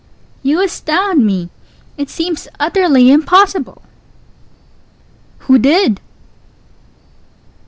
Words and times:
You 0.41 0.63
astound 0.63 1.27
me! 1.27 1.51
It 1.95 2.09
seems 2.09 2.47
utterly 2.59 3.11
impossible! 3.11 3.83
Pause. 5.43 5.59
_Who 5.61 5.61
_did? 5.63 5.99